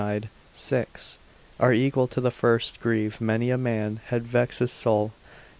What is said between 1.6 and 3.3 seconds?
equal to the first, grieve